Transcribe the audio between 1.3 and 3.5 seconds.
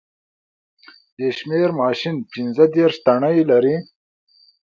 شمېر ماشین پینځه دېرش تڼۍ